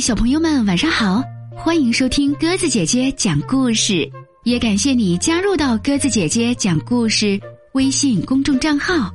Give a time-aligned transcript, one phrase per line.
[0.00, 1.22] 小朋友们晚上好，
[1.54, 4.10] 欢迎收听鸽子姐姐讲故事，
[4.44, 7.38] 也感谢你加入到鸽子姐姐讲故事
[7.74, 9.12] 微信公众账号。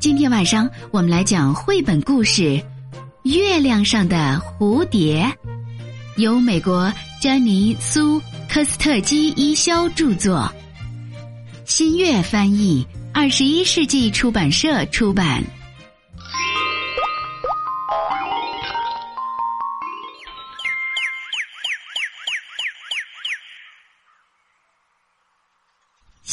[0.00, 2.42] 今天晚上我们来讲绘本故事
[3.22, 5.24] 《月亮上的蝴蝶》，
[6.20, 6.92] 由美国
[7.22, 10.52] 詹妮苏科斯特基伊肖著作，
[11.66, 15.40] 新月翻译，二十一世纪出版社出版。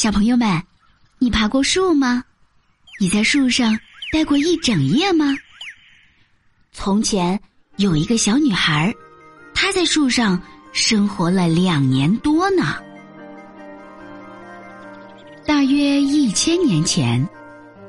[0.08, 0.62] 小朋友们，
[1.18, 2.24] 你爬过树吗？
[2.98, 3.78] 你在树上
[4.10, 5.36] 待过一整夜吗？
[6.72, 7.38] 从前
[7.76, 8.90] 有一个小女孩，
[9.52, 10.40] 她在树上
[10.72, 12.76] 生活了两年多呢。
[15.44, 17.22] 大约一千年前，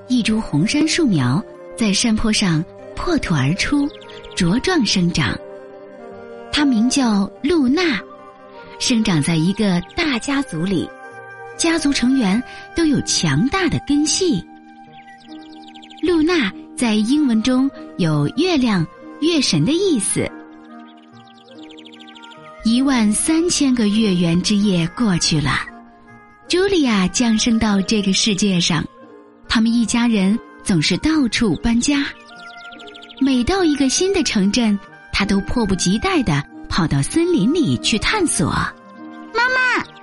[0.09, 1.41] 一株红杉树苗
[1.77, 2.61] 在山坡上
[2.97, 3.87] 破土而出，
[4.35, 5.33] 茁壮生长。
[6.51, 7.97] 它名叫露娜，
[8.77, 10.85] 生长在一个大家族里。
[11.59, 12.41] 家族成员
[12.75, 14.43] 都有强大的根系。
[16.01, 18.87] 露娜在英文中有月亮、
[19.19, 20.25] 月神的意思。
[22.63, 25.51] 一万三千个月圆之夜过去了，
[26.47, 28.83] 茱莉亚降生到这个世界上。
[29.49, 32.05] 他们一家人总是到处搬家，
[33.19, 34.79] 每到一个新的城镇，
[35.11, 38.55] 他都迫不及待的跑到森林里去探索。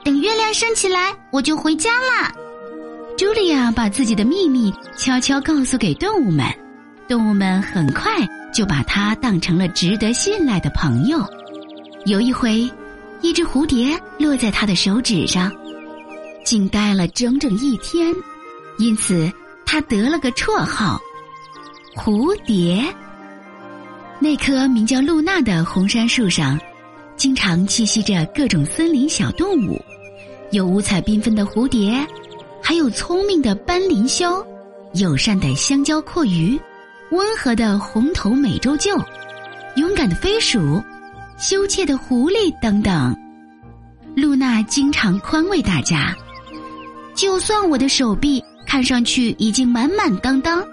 [0.07, 2.33] 等月亮升起来，我就回家了。
[3.19, 6.47] 茱莉亚把自己的秘密悄悄告诉给动物们，
[7.09, 11.19] 动物们很快就把她当成了值得信赖的朋友。
[12.05, 12.71] 有一回，
[13.21, 15.51] 一只蝴蝶落在她的手指上，
[16.45, 18.15] 竟待了整整一天，
[18.79, 19.29] 因此
[19.65, 21.01] 她得了个绰号——
[21.99, 22.81] 蝴蝶。
[24.21, 26.57] 那棵名叫露娜的红杉树上，
[27.17, 29.83] 经常栖息着各种森林小动物。
[30.53, 32.07] 有五彩缤纷的蝴蝶，
[32.63, 34.45] 还有聪明的斑林鸮，
[34.95, 36.59] 友善的香蕉阔鱼，
[37.11, 38.97] 温和的红头美洲鹫，
[39.75, 40.81] 勇敢的飞鼠，
[41.37, 43.15] 羞怯的狐狸等等。
[44.15, 46.17] 露娜经常宽慰大家
[47.15, 50.65] ：“就算我的手臂看上去已经满满当当，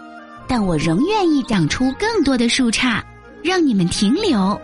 [0.47, 3.01] 但我仍愿意长出更多的树杈，
[3.43, 4.59] 让你们停留。”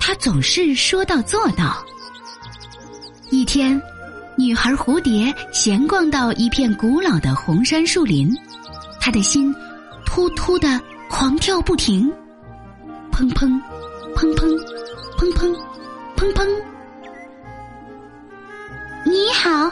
[0.00, 1.76] 她总是说到做到。
[3.30, 3.80] 一天。
[4.36, 8.36] 女孩蝴蝶闲逛到一片古老的红杉树林，
[9.00, 9.54] 她的心
[10.04, 12.12] 突突的狂跳不停，
[13.12, 13.48] 砰砰，
[14.16, 14.48] 砰砰，
[15.16, 15.56] 砰砰，
[16.16, 16.48] 砰砰。
[19.04, 19.70] 你好，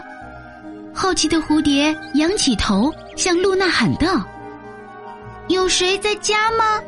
[0.95, 4.25] 好奇的蝴蝶仰起头向露娜喊道
[5.49, 6.81] ：“有谁在家吗？”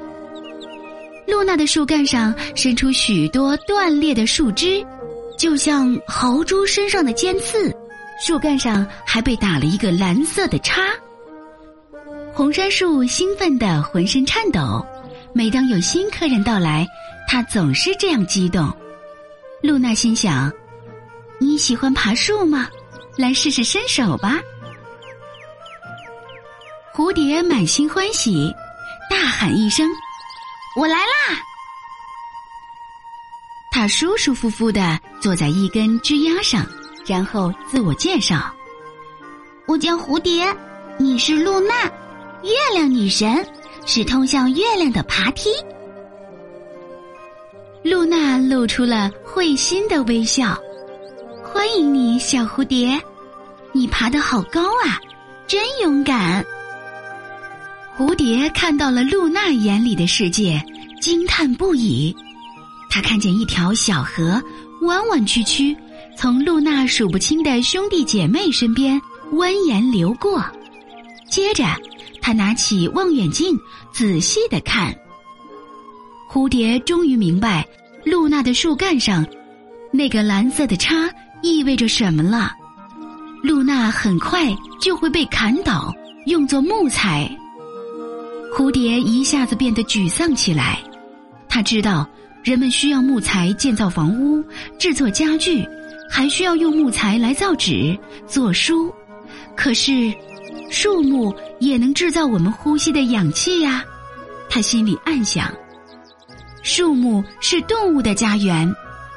[1.26, 4.84] 露娜的树干上伸出许多断裂的树枝。
[5.36, 7.74] 就像豪猪身上的尖刺，
[8.20, 10.82] 树干上还被打了一个蓝色的叉。
[12.32, 14.84] 红杉树兴奋的浑身颤抖，
[15.32, 16.86] 每当有新客人到来，
[17.28, 18.72] 它总是这样激动。
[19.62, 20.52] 露娜心想
[21.38, 22.68] ：“你喜欢爬树吗？
[23.16, 24.40] 来试试身手吧。”
[26.94, 28.54] 蝴蝶满心欢喜，
[29.10, 29.88] 大喊一声
[30.78, 31.38] ：“我来啦！”
[33.76, 36.64] 他舒舒服服的坐在一根枝丫上，
[37.04, 38.54] 然后自我介绍
[39.66, 40.46] ：“我叫蝴蝶，
[40.96, 41.82] 你是露娜，
[42.44, 43.44] 月亮女神，
[43.84, 45.50] 是通向月亮的爬梯。”
[47.82, 50.56] 露娜露出了会心的微笑
[51.42, 52.96] ：“欢迎你，小蝴蝶，
[53.72, 55.00] 你爬得好高啊，
[55.48, 56.46] 真勇敢。”
[57.98, 60.64] 蝴蝶看到了露娜眼里的世界，
[61.00, 62.14] 惊叹不已。
[62.94, 64.40] 他看见一条小河
[64.82, 65.76] 弯弯曲曲，
[66.16, 68.96] 从露娜数不清的兄弟姐妹身边
[69.32, 70.40] 蜿蜒流过。
[71.28, 71.64] 接着，
[72.22, 73.58] 他拿起望远镜
[73.92, 74.94] 仔细的看。
[76.30, 77.66] 蝴蝶终于明白，
[78.04, 79.26] 露娜的树干上
[79.92, 81.10] 那个蓝色的叉
[81.42, 82.52] 意味着什么了。
[83.42, 85.92] 露娜很快就会被砍倒，
[86.26, 87.28] 用作木材。
[88.56, 90.80] 蝴蝶一下子变得沮丧起来，
[91.48, 92.08] 他知道。
[92.44, 94.44] 人们需要木材建造房屋、
[94.78, 95.66] 制作家具，
[96.10, 98.92] 还需要用木材来造纸、做书。
[99.56, 100.12] 可是，
[100.70, 103.82] 树木也能制造我们呼吸的氧气呀！
[104.50, 105.50] 他心里暗想。
[106.62, 108.70] 树木是动物的家园，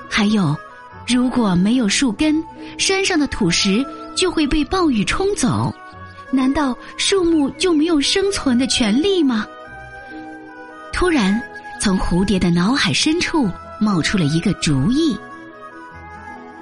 [0.09, 0.55] 还有，
[1.05, 2.41] 如果没有树根，
[2.77, 3.85] 山上的土石
[4.15, 5.75] 就会被暴雨冲走。
[6.31, 9.45] 难道树木就没有生存的权利吗？
[10.93, 11.37] 突然。
[11.87, 13.49] 从蝴蝶的脑海深处
[13.79, 15.17] 冒出了一个主意：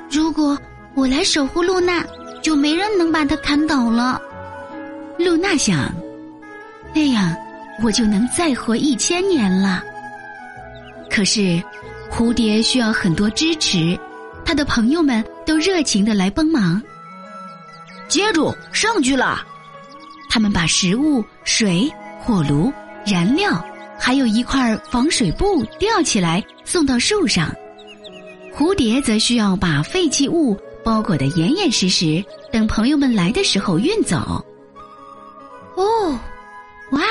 [0.07, 0.55] 如果
[0.93, 2.05] 我来守护露娜，
[2.43, 4.21] 就没人能把她砍倒了。
[5.17, 5.91] 露娜想，
[6.93, 7.35] 那样
[7.81, 9.83] 我就能再活一千年了。
[11.09, 11.59] 可是，
[12.11, 13.99] 蝴蝶需要很多支持，
[14.45, 16.79] 他的朋友们都热情的来帮忙。
[18.07, 19.41] 接住，上去了！
[20.29, 22.71] 他们把食物、水、火炉、
[23.03, 23.59] 燃料，
[23.99, 27.53] 还有一块防水布吊起来，送到树上。
[28.53, 34.45] 蝴蝶则需要把废弃物包裹得严严实实，等朋友们来的时候运走。
[35.75, 36.19] 哦，
[36.91, 37.01] 哇！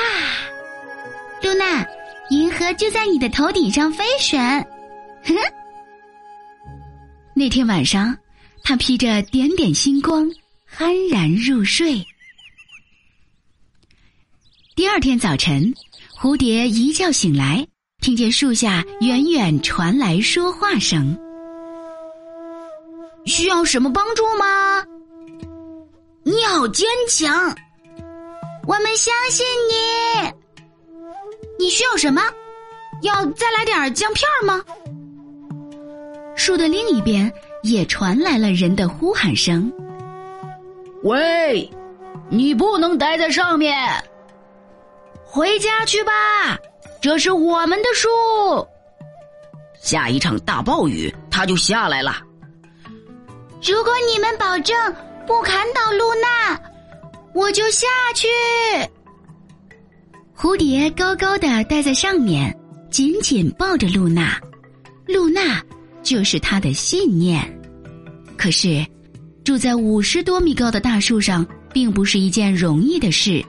[1.41, 1.85] 露娜，
[2.29, 4.41] 银河就在你的头顶上飞旋。
[4.41, 5.39] 呵呵。
[7.35, 8.17] 那天晚上，
[8.63, 10.29] 他披着点点星光。
[10.77, 12.05] 酣然入睡。
[14.75, 15.73] 第二天早晨，
[16.17, 17.67] 蝴蝶一觉醒来，
[18.01, 21.15] 听见树下远远传来说话声
[23.27, 24.81] ：“需要什么帮助吗？
[26.23, 27.53] 你好坚强，
[28.65, 30.33] 我们相信你。
[31.59, 32.21] 你需要什么？
[33.01, 34.63] 要再来点姜片吗？”
[36.33, 37.31] 树的另一边
[37.61, 39.69] 也传来了人的呼喊声。
[41.03, 41.69] 喂，
[42.29, 43.77] 你不能待在上面，
[45.35, 46.57] 回家去吧。
[47.01, 48.07] 这是我们的树。
[49.81, 52.21] 下一场大暴雨，它就下来了。
[53.61, 54.73] 如果你们保证
[55.27, 56.57] 不砍倒露娜，
[57.33, 57.85] 我就下
[58.15, 58.27] 去。
[60.33, 62.57] 蝴蝶高高的待在上面，
[62.89, 64.39] 紧紧抱着露娜。
[65.05, 65.61] 露娜
[66.01, 67.43] 就是他的信念。
[68.37, 68.85] 可是。
[69.43, 73.45] 住在五十多米高的大树上，并不是一件容易的事。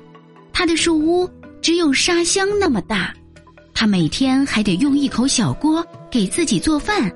[0.52, 1.26] 他的树屋
[1.66, 3.12] 只有沙箱那么大，
[3.74, 7.12] 他每天还得用一口小锅给自己做饭。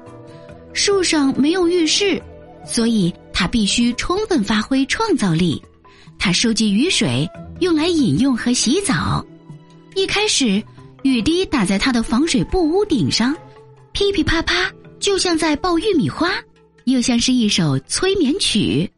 [0.72, 2.20] 树上没有浴室，
[2.66, 5.62] 所以他必须充分发挥创造力。
[6.18, 7.30] 他收集雨水，
[7.60, 9.24] 用来饮用和洗澡。
[9.94, 10.60] 一开始，
[11.04, 13.32] 雨滴打在他的防水布屋顶上，
[13.92, 14.68] 噼噼啪啪，
[14.98, 16.28] 就像在爆玉米花。
[16.86, 18.90] 又像是一首催眠曲，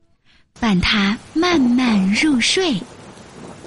[0.59, 2.75] 伴他慢慢入睡。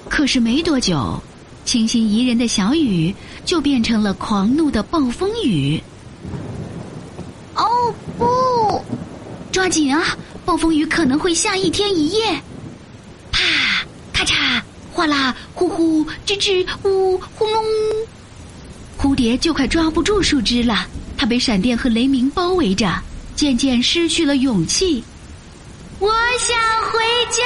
[0.08, 1.22] 可是没多久，
[1.66, 3.14] 清新宜人的小雨
[3.44, 5.78] 就变成了狂怒的暴风雨。
[7.54, 8.82] 哦不！
[9.52, 10.16] 抓紧啊！
[10.44, 12.40] 暴风雨可能会下一天一夜。
[13.32, 13.40] 啪！
[14.12, 14.62] 咔嚓！
[14.92, 15.34] 哗啦！
[15.54, 16.06] 呼呼！
[16.24, 16.66] 吱吱！
[16.84, 17.20] 呜！
[17.34, 17.64] 轰隆！
[18.96, 20.86] 蝴蝶就快抓不住树枝了，
[21.18, 22.94] 它被闪电和雷鸣包围着。
[23.34, 25.04] 渐渐失去了勇气，
[25.98, 26.08] 我
[26.38, 26.56] 想
[26.90, 27.42] 回家。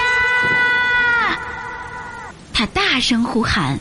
[2.53, 3.77] 他大声呼喊，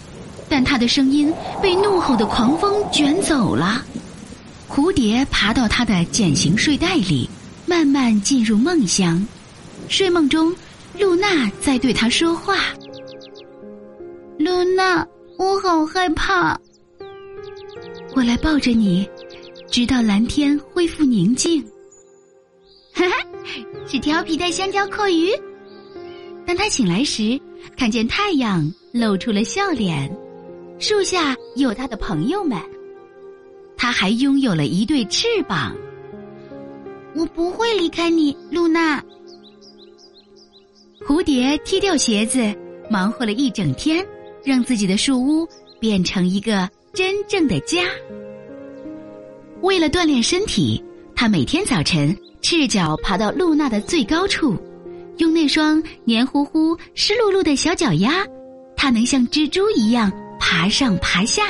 [0.50, 1.32] 但他的声音
[1.62, 3.86] 被怒吼的狂风卷走了。
[4.68, 7.30] 蝴蝶爬到他的茧形睡袋里，
[7.66, 9.26] 慢慢进入梦乡。
[9.88, 10.54] 睡梦中，
[10.98, 12.58] 露娜在对他说话
[14.38, 15.06] ：“露娜，
[15.38, 16.60] 我好害怕。
[18.16, 19.08] 我来抱着你，
[19.72, 21.64] 直到蓝天恢复宁静。”
[22.94, 23.16] 哈哈，
[23.88, 25.32] 是调皮的香蕉阔鱼。
[26.46, 27.40] 当他醒来时，
[27.78, 30.12] 看见太阳露出了笑脸，
[30.80, 32.58] 树下有他的朋友们，
[33.76, 35.76] 他还拥有了一对翅膀。
[37.14, 39.04] 我不会离开你，露娜。
[41.06, 42.56] 蝴蝶踢掉鞋子，
[42.90, 44.06] 忙活了一整天，
[44.42, 45.46] 让自己的树屋
[45.82, 47.84] 变成一个真正的家。
[49.62, 50.82] 为了锻炼身体，
[51.14, 52.16] 他每天早晨。
[52.42, 54.56] 赤脚爬到露娜的最高处，
[55.18, 58.26] 用那双黏糊糊、湿漉漉的小脚丫，
[58.78, 60.10] 它能像蜘蛛一样
[60.50, 61.44] 爬上爬下。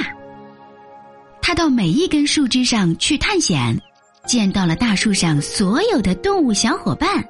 [1.42, 3.82] 他到每一根树枝上去探险，
[4.28, 7.26] 见到了大树上所有的动物小伙伴。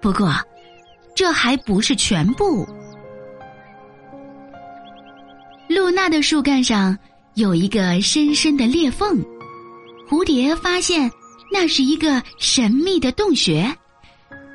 [0.00, 0.34] 不过，
[1.14, 2.66] 这还不是全部。
[5.68, 6.96] 露娜的树干上
[7.34, 9.22] 有一个深深的裂缝，
[10.08, 11.10] 蝴蝶发现。
[11.52, 13.70] 那是一个神秘的洞穴，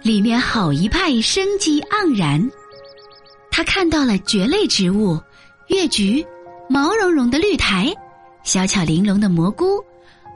[0.02, 2.44] 里面好一派生机盎然。
[3.52, 5.18] 他看到了蕨类植物、
[5.68, 6.26] 月菊、
[6.70, 7.92] 毛茸茸的绿苔、
[8.44, 9.84] 小巧玲珑的蘑菇、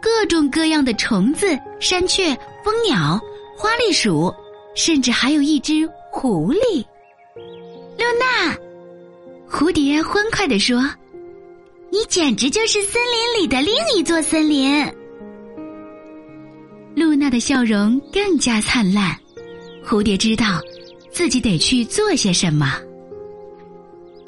[0.02, 3.22] 各种各样的虫子、山雀、蜂鸟、
[3.56, 4.34] 花栗鼠，
[4.74, 6.84] 甚至还有一只狐狸。
[8.00, 8.58] 露娜，
[9.48, 10.84] 蝴蝶欢快地说
[11.92, 14.84] ：“你简直就是森林里的另一座森林。”
[16.96, 19.16] 露娜的笑容更加灿烂。
[19.86, 20.60] 蝴蝶知道，
[21.12, 22.80] 自己得去做些什么。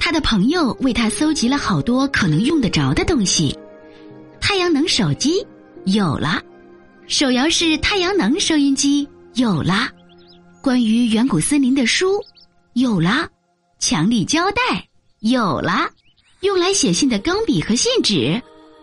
[0.06, 3.58] 他的朋友为他搜集了好多可能用得着的东西。
[4.40, 5.44] 太阳能手机
[5.84, 6.40] 有了，
[7.08, 9.90] 手摇式太阳能收音机有了，
[10.62, 12.22] 关于远古森林的书
[12.74, 13.28] 有了，
[13.80, 14.86] 强力胶带
[15.22, 15.90] 有了，
[16.42, 18.40] 用来写信的钢笔和信纸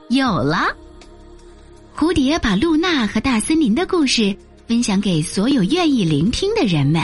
[0.10, 0.76] 有了。
[1.96, 4.36] 蝴蝶把露娜和大森林的故事
[4.68, 7.02] 分享给所有愿意聆听的人们。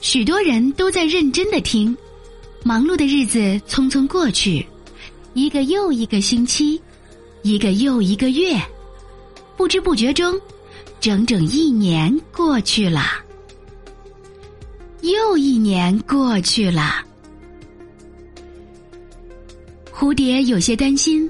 [0.00, 1.96] 许多人都在认真的听，
[2.64, 3.38] 忙碌的日子
[3.68, 4.64] 匆匆过去，
[5.34, 6.80] 一个又一个星期，
[7.42, 8.56] 一个又一个月，
[9.56, 10.40] 不知不觉中，
[11.00, 13.02] 整整一年过去了，
[15.02, 17.04] 又一年过去了。
[19.92, 21.28] 蝴蝶有些担心，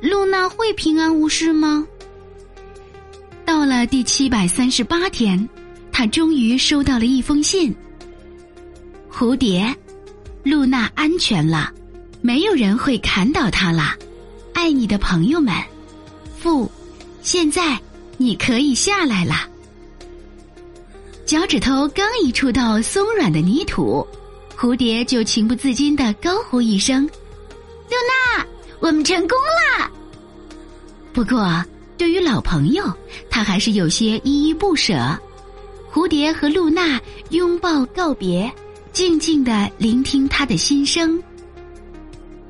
[0.00, 1.86] 露娜会平安无事吗？
[3.44, 5.48] 到了第七百三十八天。
[5.92, 7.72] 他终于收到了一封信。
[9.12, 9.72] 蝴蝶，
[10.42, 11.70] 露娜安全了，
[12.22, 13.94] 没有人会砍倒她了。
[14.54, 15.54] 爱你的朋友们，
[16.38, 16.70] 父，
[17.22, 17.78] 现在
[18.16, 19.48] 你可以下来了。
[21.26, 24.06] 脚趾头刚一触到松软的泥土，
[24.56, 27.04] 蝴蝶就情不自禁的高呼一声
[27.88, 27.96] ：“露
[28.38, 28.46] 娜，
[28.80, 29.90] 我们成功了！”
[31.12, 31.64] 不过，
[31.96, 32.84] 对于老朋友，
[33.30, 35.18] 他还是有些依依不舍。
[35.92, 36.98] 蝴蝶和露娜
[37.30, 38.50] 拥抱告别，
[38.94, 41.22] 静静的聆听他的心声。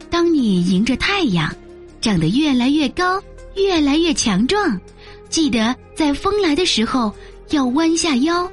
[0.08, 1.52] 当你迎着太阳，
[2.00, 3.20] 长得越来越高，
[3.56, 4.80] 越来越强壮，
[5.28, 7.12] 记得在风来的时候
[7.50, 8.48] 要弯下腰。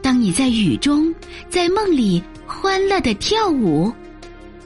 [0.00, 1.12] 当你在雨中，
[1.50, 3.92] 在梦里欢乐的跳舞，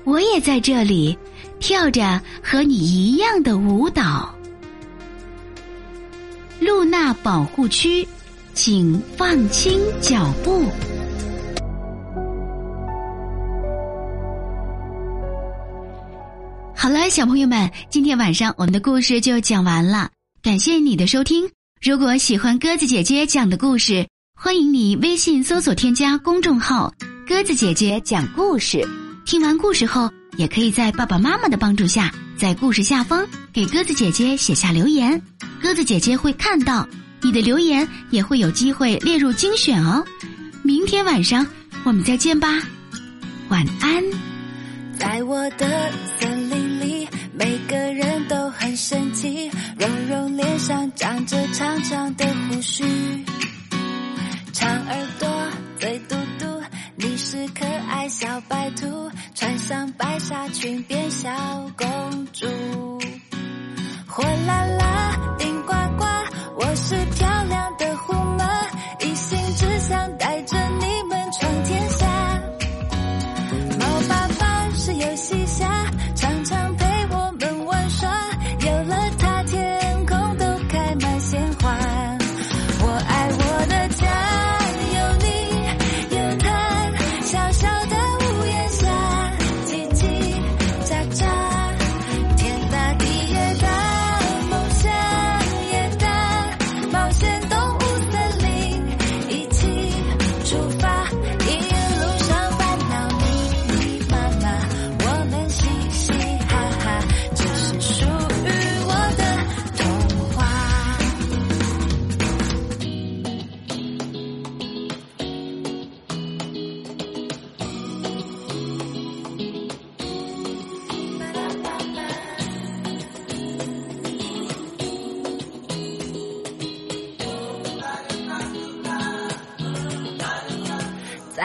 [0.04, 1.16] 我也在这里
[1.58, 4.34] 跳着和你一样的舞蹈。
[6.60, 8.06] 露娜保护区。
[8.60, 10.64] 请放轻脚步。
[16.74, 20.10] 好了，小朋友们，今天晚上我们的故事就讲完了。
[20.42, 21.48] 感谢你的收听。
[21.80, 26.92] 如果喜欢鸽子姐姐讲的故事，欢迎你微信搜索添加公众号
[27.28, 28.84] “鸽子姐姐讲故事”。
[29.24, 35.22] 听完故事后，也可以在爸爸妈妈的帮助下，在故事下方给鸽子姐姐写下留言，
[35.62, 36.84] 鸽子姐姐会看到。
[37.22, 40.04] 你的留言也会有机会列入精选哦。
[40.62, 41.46] 明天晚上
[41.84, 42.62] 我们再见吧，
[43.48, 44.04] 晚安。
[44.98, 49.48] 在我的森林里，每个人都很神奇。
[49.78, 52.84] 柔柔脸上长着长长的胡须，
[54.52, 55.28] 长耳朵，
[55.78, 56.62] 嘴嘟嘟。
[56.96, 61.30] 你是可爱小白兔，穿上白纱裙变小
[61.76, 62.46] 公主。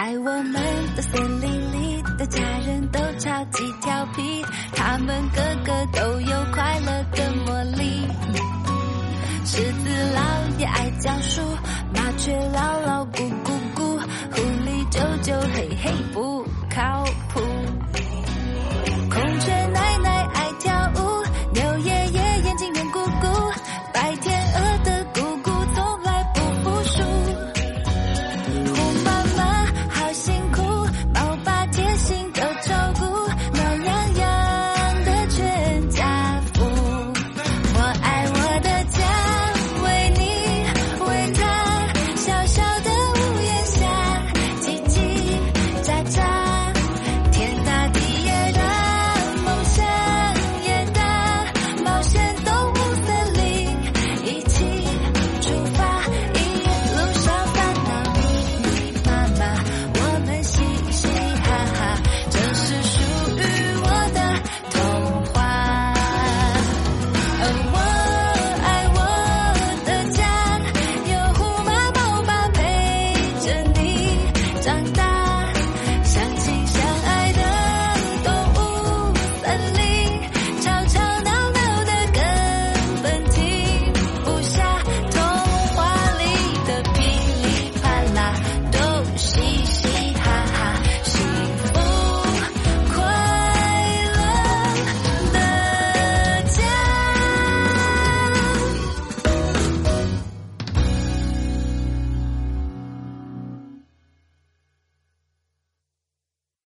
[0.04, 0.54] 在我们
[0.98, 4.44] 的森林里，的家人都超级调皮，
[4.76, 8.06] 他们个个都有快乐的魔力。
[9.46, 11.42] 狮子老也爱讲书，
[11.96, 13.98] 麻雀老老咕咕咕，
[14.34, 17.23] 狐狸啾啾嘿嘿不靠谱。